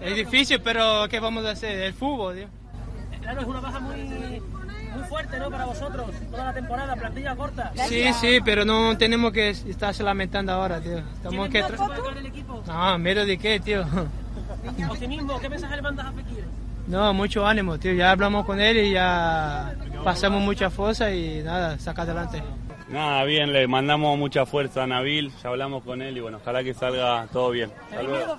[0.00, 1.78] Es difícil, pero ¿qué vamos a hacer?
[1.78, 2.48] El fútbol, tío.
[3.20, 5.50] Claro, es una baja muy, muy fuerte, ¿no?
[5.50, 7.70] Para vosotros, toda la temporada, plantilla corta.
[7.86, 11.00] Sí, sí, pero no tenemos que estarse lamentando ahora, tío.
[11.00, 11.60] Estamos que...
[11.62, 12.62] ¿Quién tra- puede ganar el equipo?
[12.66, 13.84] No, miedo de qué, tío.
[15.40, 16.44] ¿Qué mensaje le mandas a Fekir?
[16.86, 17.92] No, mucho ánimo, tío.
[17.92, 22.42] Ya hablamos con él y ya pasamos mucha fuerza y nada, saca adelante.
[22.90, 26.64] Nada, bien, le mandamos mucha fuerza a Nabil, ya hablamos con él y bueno, ojalá
[26.64, 27.70] que salga todo bien.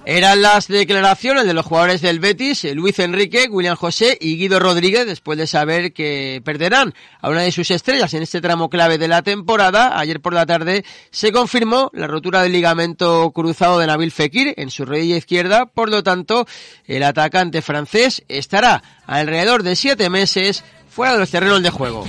[0.06, 5.06] Eran las declaraciones de los jugadores del Betis, Luis Enrique, William José y Guido Rodríguez,
[5.06, 9.08] después de saber que perderán a una de sus estrellas en este tramo clave de
[9.08, 10.00] la temporada.
[10.00, 14.72] Ayer por la tarde se confirmó la rotura del ligamento cruzado de Nabil Fekir en
[14.72, 16.48] su rodilla izquierda, por lo tanto,
[16.86, 22.04] el atacante francés estará alrededor de siete meses fuera de los terrenos de juego.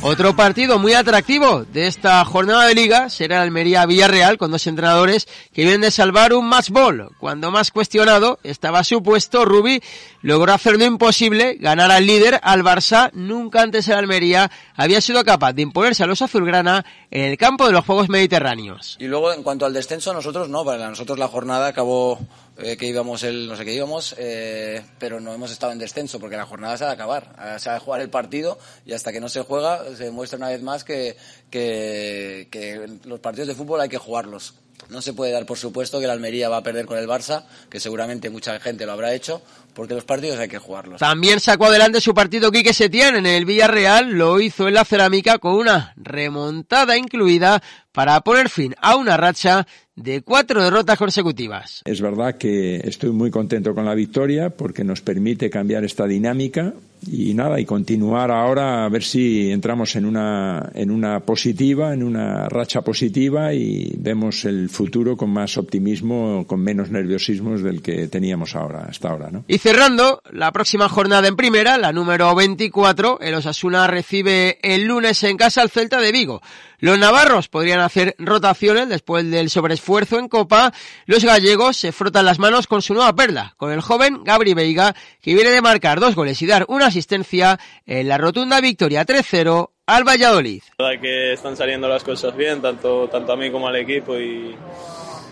[0.00, 5.26] Otro partido muy atractivo de esta jornada de liga será Almería Villarreal con dos entrenadores
[5.52, 7.10] que vienen de salvar un match ball.
[7.18, 9.82] Cuando más cuestionado estaba su puesto, Rubi
[10.22, 13.10] logró hacer lo imposible, ganar al líder, al Barça.
[13.12, 17.66] Nunca antes el Almería había sido capaz de imponerse a los azulgrana en el campo
[17.66, 18.96] de los Juegos Mediterráneos.
[19.00, 22.20] Y luego, en cuanto al descenso, nosotros no, para nosotros la jornada acabó
[22.60, 26.18] eh, que íbamos el, no sé qué íbamos, eh, pero no hemos estado en descenso
[26.18, 28.94] porque la jornada se ha de acabar, eh, se ha de jugar el partido y
[28.94, 31.16] hasta que no se juega se demuestra una vez más que,
[31.50, 34.54] que, que los partidos de fútbol hay que jugarlos.
[34.88, 37.44] No se puede dar por supuesto que la Almería va a perder con el Barça,
[37.68, 39.42] que seguramente mucha gente lo habrá hecho,
[39.74, 40.98] porque los partidos hay que jugarlos.
[40.98, 45.38] También sacó adelante su partido Quique Setién en el Villarreal, lo hizo en la cerámica
[45.38, 47.62] con una remontada incluida
[47.92, 51.82] para poner fin a una racha de cuatro derrotas consecutivas.
[51.84, 56.72] Es verdad que estoy muy contento con la victoria porque nos permite cambiar esta dinámica
[57.10, 62.02] y nada, y continuar ahora a ver si entramos en una, en una positiva, en
[62.02, 68.08] una racha positiva y vemos el futuro con más optimismo, con menos nerviosismos del que
[68.08, 69.44] teníamos ahora, hasta ahora, ¿no?
[69.48, 75.22] Y cerrando, la próxima jornada en primera, la número 24, el Osasuna recibe el lunes
[75.24, 76.40] en casa al Celta de Vigo.
[76.80, 80.72] Los navarros podrían hacer rotaciones después del sobreesfuerzo en Copa.
[81.06, 84.94] Los gallegos se frotan las manos con su nueva perla, con el joven Gabri Veiga,
[85.20, 89.70] que viene de marcar dos goles y dar una asistencia en la rotunda victoria 3-0
[89.86, 90.62] al Valladolid.
[90.78, 94.18] La verdad que están saliendo las cosas bien, tanto, tanto a mí como al equipo
[94.18, 94.54] y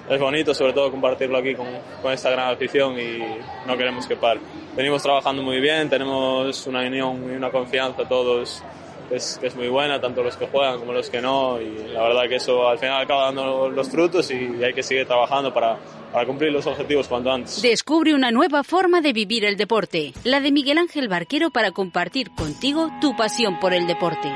[0.08, 1.66] es bonito sobre todo compartirlo aquí con,
[2.00, 3.18] con esta gran afición y
[3.66, 4.40] no queremos que pare.
[4.76, 8.62] Venimos trabajando muy bien, tenemos una unión y una confianza todos
[9.10, 12.02] es, que es muy buena, tanto los que juegan como los que no y la
[12.02, 15.78] verdad que eso al final acaba dando los frutos y hay que seguir trabajando para,
[16.12, 17.62] para cumplir los objetivos cuanto antes.
[17.62, 22.30] Descubre una nueva forma de vivir el deporte, la de Miguel Ángel Barquero para compartir
[22.30, 24.32] contigo tu pasión por el deporte.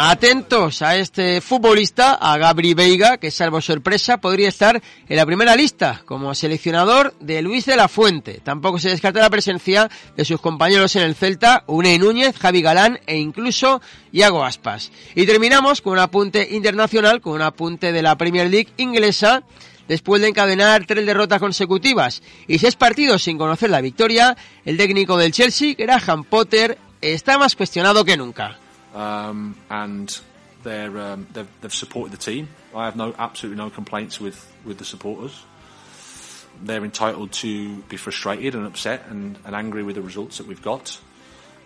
[0.00, 5.56] Atentos a este futbolista, a Gabri Veiga, que salvo sorpresa podría estar en la primera
[5.56, 8.40] lista como seleccionador de Luis de la Fuente.
[8.44, 13.00] Tampoco se descarta la presencia de sus compañeros en el Celta, Unai Núñez, Javi Galán
[13.08, 13.82] e incluso
[14.12, 14.92] Iago Aspas.
[15.16, 19.42] Y terminamos con un apunte internacional, con un apunte de la Premier League inglesa.
[19.88, 25.16] Después de encadenar tres derrotas consecutivas y seis partidos sin conocer la victoria, el técnico
[25.16, 28.60] del Chelsea, Graham Potter, está más cuestionado que nunca.
[28.94, 30.18] Um, and
[30.62, 32.48] they're, um, they've, they've supported the team.
[32.74, 35.44] I have no absolutely no complaints with, with the supporters.
[36.62, 40.62] They're entitled to be frustrated and upset and, and angry with the results that we've
[40.62, 40.98] got.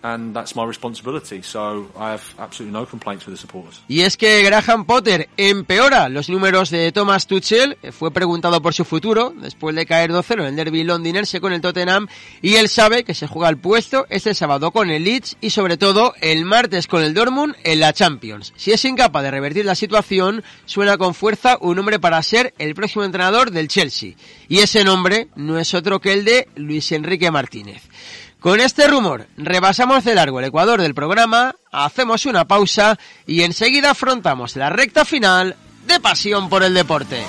[0.03, 1.43] And that's my responsibility.
[1.43, 3.81] So I have absolutely no complaints the supporters.
[3.89, 8.85] Y es que Graham Potter empeora los números de Thomas Tuchel, fue preguntado por su
[8.85, 12.09] futuro después de caer 2-0 en el derby londinense con el Tottenham
[12.41, 15.77] y él sabe que se juega el puesto este sábado con el Leeds y sobre
[15.77, 18.53] todo el martes con el Dortmund en la Champions.
[18.57, 22.75] Si es incapaz de revertir la situación, suena con fuerza un nombre para ser el
[22.75, 24.15] próximo entrenador del Chelsea.
[24.49, 27.83] Y ese nombre no es otro que el de Luis Enrique Martínez.
[28.43, 33.93] Con este rumor rebasamos de largo el ecuador del programa, hacemos una pausa y enseguida
[33.93, 35.55] afrontamos la recta final
[35.87, 37.25] de Pasión por el Deporte.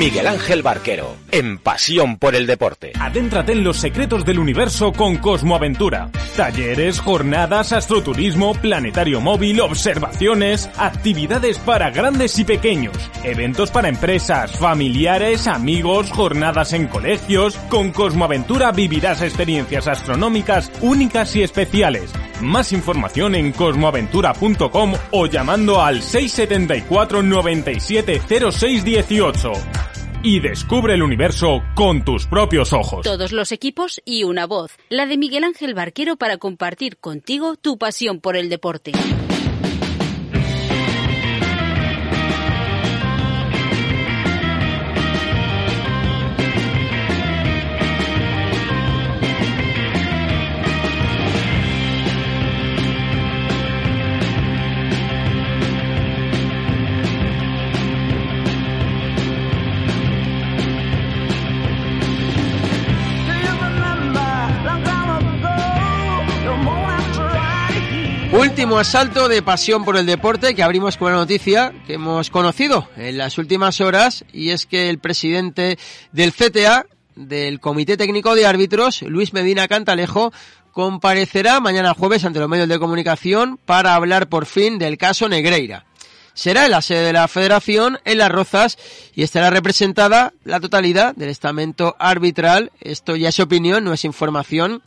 [0.00, 2.92] Miguel Ángel Barquero, en Pasión por el Deporte.
[2.98, 6.08] Adéntrate en los secretos del universo con Cosmoaventura.
[6.38, 15.46] Talleres, jornadas, astroturismo, planetario móvil, observaciones, actividades para grandes y pequeños, eventos para empresas, familiares,
[15.46, 17.56] amigos, jornadas en colegios.
[17.68, 22.10] Con Cosmoaventura vivirás experiencias astronómicas únicas y especiales.
[22.40, 29.52] Más información en cosmoaventura.com o llamando al 674 97 06 18
[30.22, 33.02] y descubre el universo con tus propios ojos.
[33.02, 37.78] Todos los equipos y una voz, la de Miguel Ángel Barquero para compartir contigo tu
[37.78, 38.92] pasión por el deporte.
[68.32, 72.88] Último asalto de pasión por el deporte que abrimos con una noticia que hemos conocido
[72.96, 75.78] en las últimas horas y es que el presidente
[76.12, 80.32] del CTA, del Comité Técnico de Árbitros, Luis Medina Cantalejo,
[80.70, 85.84] comparecerá mañana jueves ante los medios de comunicación para hablar por fin del caso Negreira.
[86.32, 88.78] Será en la sede de la Federación, en Las Rozas,
[89.14, 92.70] y estará representada la totalidad del estamento arbitral.
[92.80, 94.82] Esto ya es opinión, no es información.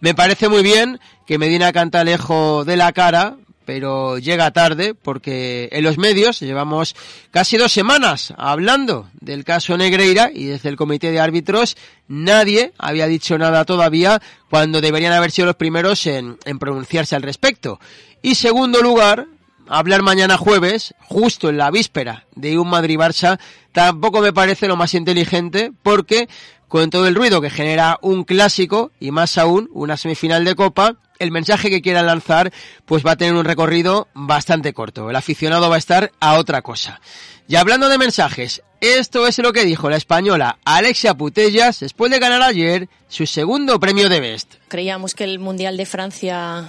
[0.00, 5.84] Me parece muy bien que Medina Cantalejo de la cara, pero llega tarde porque en
[5.84, 6.94] los medios llevamos
[7.30, 11.76] casi dos semanas hablando del caso Negreira y desde el comité de árbitros
[12.08, 14.20] nadie había dicho nada todavía
[14.50, 17.80] cuando deberían haber sido los primeros en, en pronunciarse al respecto.
[18.22, 19.26] Y segundo lugar,
[19.68, 23.38] hablar mañana jueves, justo en la víspera de un Madrid-Barça,
[23.72, 26.28] tampoco me parece lo más inteligente porque
[26.68, 30.96] con todo el ruido que genera un clásico y más aún una semifinal de Copa,
[31.18, 32.52] el mensaje que quieran lanzar
[32.84, 35.08] pues va a tener un recorrido bastante corto.
[35.10, 37.00] El aficionado va a estar a otra cosa.
[37.48, 42.18] Y hablando de mensajes, esto es lo que dijo la española Alexia Putellas después de
[42.18, 44.54] ganar ayer su segundo premio de Best.
[44.68, 46.64] Creíamos que el Mundial de Francia,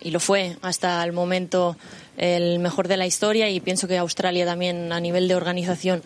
[0.00, 1.76] y lo fue hasta el momento,
[2.16, 6.02] el mejor de la historia y pienso que Australia también a nivel de organización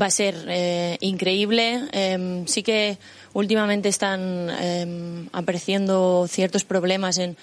[0.00, 1.82] va a ser eh, increíble.
[1.92, 2.98] Eh, sí que
[3.32, 7.36] últimamente están eh, apareciendo ciertos problemas en,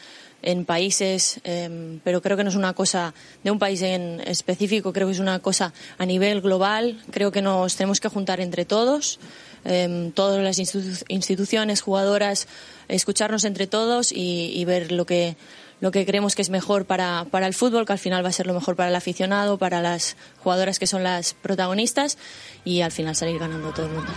[0.43, 4.91] en países, eh, pero creo que no es una cosa de un país en específico,
[4.93, 6.99] creo que es una cosa a nivel global.
[7.11, 9.19] Creo que nos tenemos que juntar entre todos,
[9.65, 12.47] eh, todas las institu- instituciones, jugadoras,
[12.87, 15.35] escucharnos entre todos y ver lo que
[15.81, 18.31] lo que creemos que es mejor para, para el fútbol, que al final va a
[18.31, 22.17] ser lo mejor para el aficionado, para las jugadoras que son las protagonistas
[22.63, 24.11] y al final salir ganando todo el mundo.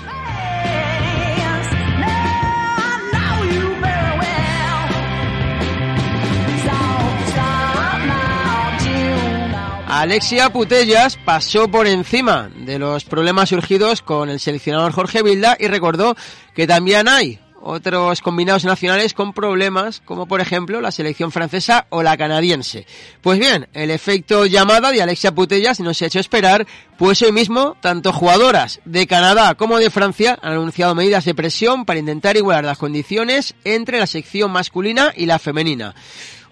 [9.97, 15.69] Alexia Putellas pasó por encima de los problemas surgidos con el seleccionador Jorge Vilda y
[15.69, 16.17] recordó
[16.53, 22.03] que también hay otros combinados nacionales con problemas, como por ejemplo la selección francesa o
[22.03, 22.87] la canadiense.
[23.23, 26.67] Pues bien, el efecto llamada de Alexia Putellas no se ha hecho esperar,
[26.99, 31.87] pues hoy mismo tanto jugadoras de Canadá como de Francia han anunciado medidas de presión
[31.87, 35.95] para intentar igualar las condiciones entre la sección masculina y la femenina.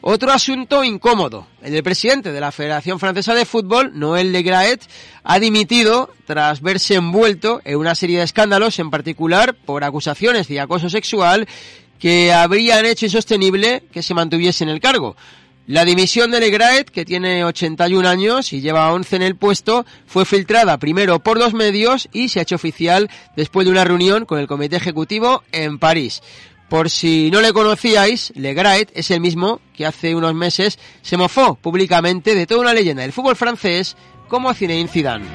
[0.04, 1.46] Otro asunto incómodo.
[1.62, 4.82] El presidente de la Federación Francesa de Fútbol, Noël Le Graet,
[5.22, 10.58] ha dimitido tras verse envuelto en una serie de escándalos, en particular por acusaciones de
[10.58, 11.46] acoso sexual
[12.00, 15.14] que habrían hecho insostenible que se mantuviese en el cargo.
[15.68, 19.86] La dimisión de Le Graet, que tiene 81 años y lleva 11 en el puesto,
[20.06, 24.24] fue filtrada primero por los medios y se ha hecho oficial después de una reunión
[24.24, 26.22] con el Comité Ejecutivo en París.
[26.72, 31.18] Por si no le conocíais, Le Graet es el mismo que hace unos meses se
[31.18, 33.94] mofó públicamente de toda una leyenda del fútbol francés
[34.26, 35.26] como Zinedine Zidane.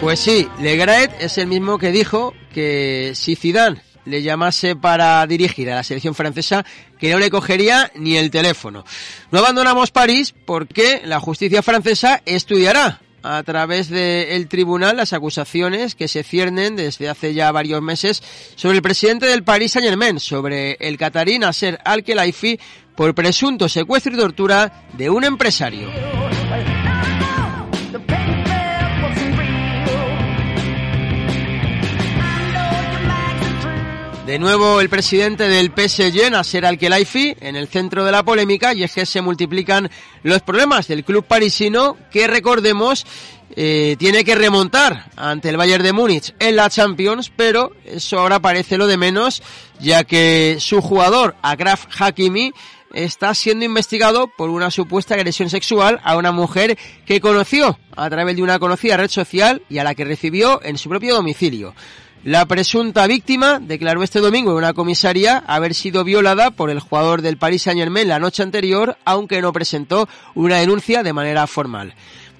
[0.00, 5.26] Pues sí, Le Graet es el mismo que dijo que si Zidane le llamase para
[5.26, 6.64] dirigir a la selección francesa,
[6.98, 8.84] que no le cogería ni el teléfono.
[9.30, 16.08] No abandonamos París porque la justicia francesa estudiará a través del tribunal las acusaciones que
[16.08, 18.22] se ciernen desde hace ya varios meses
[18.56, 22.58] sobre el presidente del Paris Saint Germain, sobre el catarí Nasser Al-Khelaifi
[22.96, 25.90] por presunto secuestro y tortura de un empresario.
[34.30, 38.84] De nuevo el presidente del PSG, Nasser Al-Khelaifi, en el centro de la polémica y
[38.84, 39.90] es que se multiplican
[40.22, 43.04] los problemas del club parisino que recordemos
[43.56, 48.38] eh, tiene que remontar ante el Bayern de Múnich en la Champions, pero eso ahora
[48.38, 49.42] parece lo de menos,
[49.80, 52.52] ya que su jugador, Agraf Hakimi,
[52.94, 58.36] está siendo investigado por una supuesta agresión sexual a una mujer que conoció a través
[58.36, 61.74] de una conocida red social y a la que recibió en su propio domicilio.
[62.22, 67.22] La presunta víctima declaró este domingo en una comisaría haber sido violada por el jugador
[67.22, 71.94] del Paris Saint-Germain la noche anterior, aunque no presentó una denuncia de manera formal.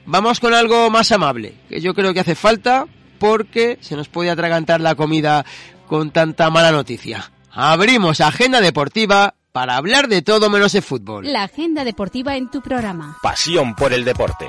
[0.05, 2.87] Vamos con algo más amable, que yo creo que hace falta
[3.19, 5.47] porque se nos puede atragantar la comida
[5.87, 7.33] con tanta mala noticia.
[7.51, 11.33] Abrimos agenda deportiva para hablar de todo menos de fútbol.
[11.33, 13.17] La agenda deportiva en tu programa.
[13.23, 14.47] Pasión por el deporte.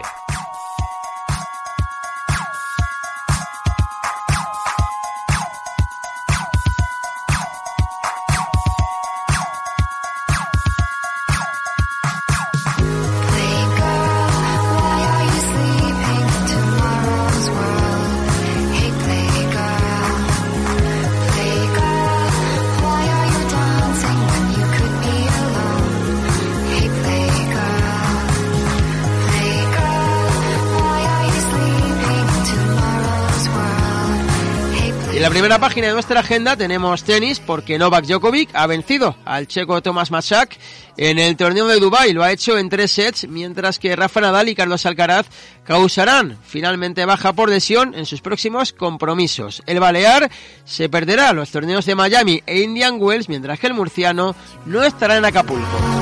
[35.32, 40.12] Primera página de nuestra agenda tenemos tenis porque Novak Djokovic ha vencido al checo Tomás
[40.12, 40.58] Machak
[40.98, 42.12] en el torneo de Dubai.
[42.12, 45.28] Lo ha hecho en tres sets, mientras que Rafa Nadal y Carlos Alcaraz
[45.64, 49.64] causarán finalmente baja por lesión en sus próximos compromisos.
[49.68, 50.30] El Balear
[50.66, 55.16] se perderá los torneos de Miami e Indian Wells, mientras que el murciano no estará
[55.16, 56.01] en Acapulco.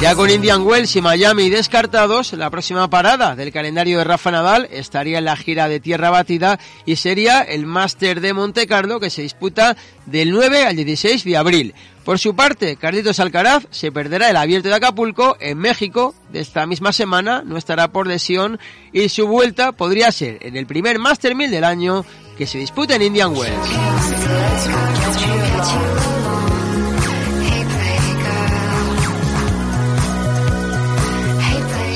[0.00, 4.66] Ya con Indian Wells y Miami descartados, la próxima parada del calendario de Rafa Nadal
[4.72, 9.10] estaría en la gira de tierra batida y sería el Master de Monte Carlo que
[9.10, 9.76] se disputa
[10.06, 11.74] del 9 al 16 de abril.
[12.02, 16.64] Por su parte, Carlitos Alcaraz se perderá el abierto de Acapulco en México de esta
[16.64, 18.58] misma semana, no estará por lesión
[18.94, 22.06] y su vuelta podría ser en el primer Master 1000 del año
[22.38, 23.68] que se disputa en Indian Wells.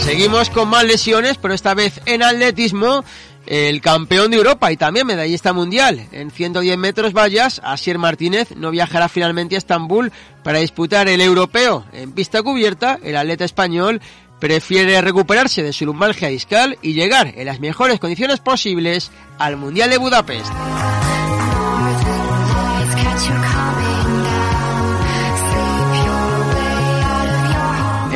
[0.04, 3.02] Seguimos con más lesiones, pero esta vez en atletismo.
[3.46, 8.70] El campeón de Europa y también medallista mundial en 110 metros vallas, Asier Martínez, no
[8.70, 12.98] viajará finalmente a Estambul para disputar el europeo en pista cubierta.
[13.02, 14.00] El atleta español
[14.40, 19.90] prefiere recuperarse de su lumbalgia discal y llegar en las mejores condiciones posibles al Mundial
[19.90, 20.52] de Budapest.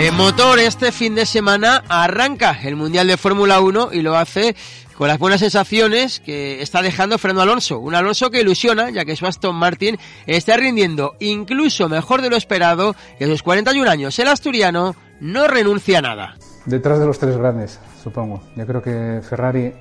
[0.01, 4.55] En motor, este fin de semana arranca el Mundial de Fórmula 1 y lo hace
[4.97, 7.81] con las buenas sensaciones que está dejando Fernando Alonso.
[7.81, 12.37] Un Alonso que ilusiona, ya que su Aston Martin está rindiendo incluso mejor de lo
[12.37, 16.37] esperado y a sus 41 años el asturiano no renuncia a nada.
[16.65, 18.41] Detrás de los tres grandes, supongo.
[18.55, 19.73] Yo creo que Ferrari,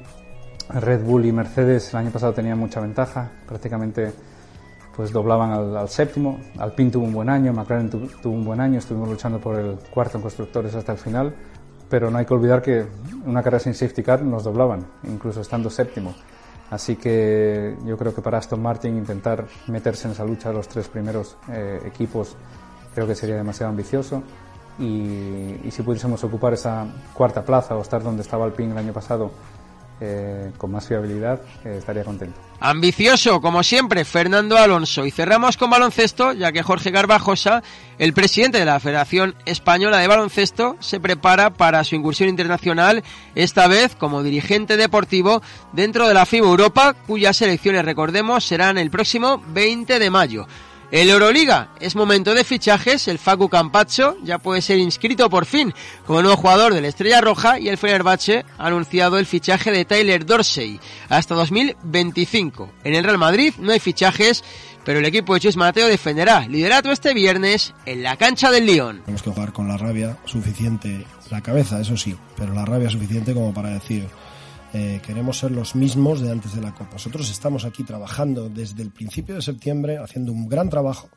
[0.69, 3.29] Red Bull y Mercedes el año pasado tenían mucha ventaja.
[3.47, 4.13] Prácticamente
[4.97, 6.39] pues doblaban al, al séptimo.
[6.57, 9.77] Alpine tuvo un buen año, McLaren tu, tuvo un buen año, estuvimos luchando por el
[9.91, 11.35] cuarto en constructores hasta el final,
[11.87, 12.83] pero no hay que olvidar que
[13.23, 16.15] una carrera sin safety car nos doblaban, incluso estando séptimo.
[16.71, 20.67] Así que yo creo que para Aston Martin intentar meterse en esa lucha de los
[20.67, 22.35] tres primeros eh, equipos
[22.93, 24.23] creo que sería demasiado ambicioso.
[24.79, 28.93] Y, y, si pudiésemos ocupar esa cuarta plaza o estar donde estaba Alpine el año
[28.93, 29.31] pasado
[29.99, 32.39] eh, con más fiabilidad, eh, estaría contento.
[32.59, 35.05] Ambicioso, como siempre, Fernando Alonso.
[35.05, 37.61] Y cerramos con baloncesto, ya que Jorge Garbajosa,
[37.99, 43.03] el presidente de la Federación Española de Baloncesto, se prepara para su incursión internacional,
[43.35, 45.41] esta vez como dirigente deportivo
[45.73, 50.47] dentro de la FIBA Europa, cuyas elecciones, recordemos, serán el próximo 20 de mayo.
[50.89, 53.09] El Euroliga es momento de fichajes.
[53.09, 55.73] El Facu Campazzo ya puede ser inscrito por fin
[56.05, 59.83] como nuevo jugador de la Estrella Roja y el Fenerbahce ha anunciado el fichaje de
[59.83, 60.79] Tyler Dorsey
[61.09, 62.71] hasta 2025.
[62.85, 64.45] En el Real Madrid no hay fichajes,
[64.85, 69.01] pero el equipo de Chus Mateo defenderá liderato este viernes en la cancha del Lyon.
[69.01, 73.33] Tenemos que jugar con la rabia suficiente, la cabeza, eso sí, pero la rabia suficiente
[73.33, 74.07] como para decir
[74.73, 76.93] eh, queremos ser los mismos de antes de la Copa.
[76.93, 81.09] Nosotros estamos aquí trabajando desde el principio de septiembre, haciendo un gran trabajo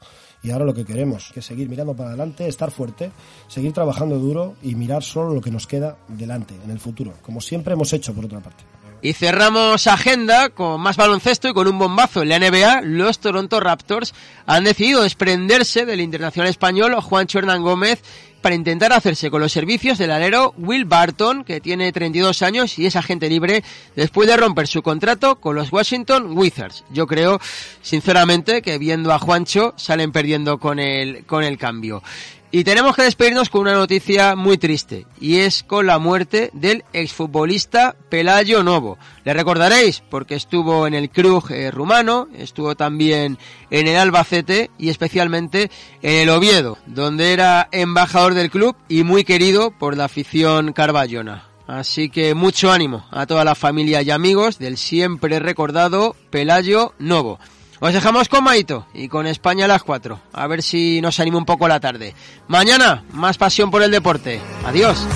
[0.43, 3.11] y ahora lo que queremos es seguir mirando para adelante, estar fuerte,
[3.49, 7.41] seguir trabajando duro y mirar solo lo que nos queda delante, en el futuro, como
[7.41, 8.65] siempre hemos hecho por otra parte.
[9.03, 12.83] Y cerramos agenda con más baloncesto y con un bombazo en la NBA.
[12.83, 14.13] Los Toronto Raptors
[14.45, 18.03] han decidido desprenderse del internacional español Juancho Hernán Gómez,
[18.41, 22.87] para intentar hacerse con los servicios del alero Will Barton, que tiene 32 años y
[22.87, 23.63] es agente libre
[23.97, 26.85] después de romper su contrato con los Washington Wizards.
[26.91, 27.41] Yo creo,
[27.83, 32.03] sinceramente, que viendo a Juancho salen perdiendo con el, con el cambio.
[32.53, 36.85] Y tenemos que despedirnos con una noticia muy triste, y es con la muerte del
[36.93, 38.99] exfutbolista Pelayo Novo.
[39.25, 43.39] Le recordaréis, porque estuvo en el Krug eh, rumano, estuvo también
[43.71, 45.71] en el Albacete y especialmente
[46.03, 51.45] en el Oviedo, donde era embajador del club y muy querido por la afición carballona.
[51.69, 57.39] Así que mucho ánimo a toda la familia y amigos del siempre recordado Pelayo Novo.
[57.81, 60.21] Os dejamos con Maito y con España a las 4.
[60.33, 62.15] A ver si nos anima un poco la tarde.
[62.47, 64.39] Mañana, más pasión por el deporte.
[64.67, 65.07] Adiós.